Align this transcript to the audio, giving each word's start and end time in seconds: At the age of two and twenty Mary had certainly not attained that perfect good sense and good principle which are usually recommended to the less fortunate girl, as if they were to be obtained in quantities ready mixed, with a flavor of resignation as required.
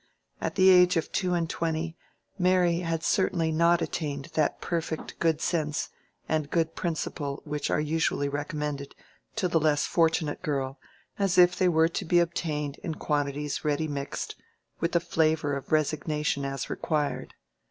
At 0.41 0.55
the 0.55 0.69
age 0.71 0.97
of 0.97 1.11
two 1.11 1.35
and 1.35 1.47
twenty 1.47 1.95
Mary 2.39 2.79
had 2.79 3.03
certainly 3.03 3.51
not 3.51 3.83
attained 3.83 4.29
that 4.33 4.59
perfect 4.59 5.19
good 5.19 5.39
sense 5.39 5.89
and 6.27 6.49
good 6.49 6.73
principle 6.73 7.43
which 7.45 7.69
are 7.69 7.79
usually 7.79 8.27
recommended 8.27 8.95
to 9.35 9.47
the 9.47 9.59
less 9.59 9.85
fortunate 9.85 10.41
girl, 10.41 10.79
as 11.19 11.37
if 11.37 11.55
they 11.55 11.69
were 11.69 11.89
to 11.89 12.03
be 12.03 12.17
obtained 12.17 12.77
in 12.79 12.95
quantities 12.95 13.63
ready 13.63 13.87
mixed, 13.87 14.35
with 14.79 14.95
a 14.95 14.99
flavor 14.99 15.55
of 15.55 15.71
resignation 15.71 16.45
as 16.45 16.67
required. 16.67 17.35